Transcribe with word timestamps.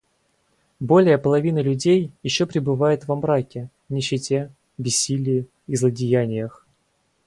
Более 0.79 1.19
половины 1.19 1.59
людей 1.59 2.09
еще 2.23 2.47
пребывают 2.47 3.07
во 3.07 3.15
мраке, 3.17 3.69
нищете, 3.87 4.51
бессилии 4.79 5.45
и 5.67 5.75
злодеяниях. 5.75 6.65